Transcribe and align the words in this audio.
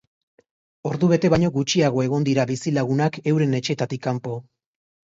Ordubete 0.91 1.31
baino 1.33 1.51
gutxiago 1.59 2.03
egon 2.07 2.27
dira 2.31 2.49
bizilagunak 2.55 3.23
euren 3.35 3.57
etxeetatik 3.63 4.07
kanpo. 4.11 4.39